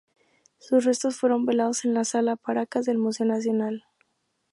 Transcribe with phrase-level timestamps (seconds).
[0.57, 3.85] Sus restos fueron velados en la Sala Paracas del Museo Nacional.